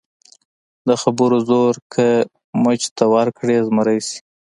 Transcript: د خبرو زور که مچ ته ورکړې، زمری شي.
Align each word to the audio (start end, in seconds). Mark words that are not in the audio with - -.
د 0.87 0.89
خبرو 1.01 1.37
زور 1.49 1.73
که 1.93 2.07
مچ 2.63 2.81
ته 2.97 3.03
ورکړې، 3.13 3.57
زمری 3.67 3.99
شي. 4.07 4.19